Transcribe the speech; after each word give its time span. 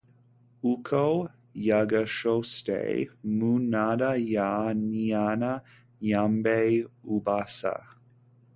uko 0.73 1.01
yagasohotse 1.67 2.75
mu 3.35 3.51
nda 3.71 4.11
ya 4.33 4.51
nyina 4.89 5.51
yambaye 6.09 6.77
ubusa 7.13 7.73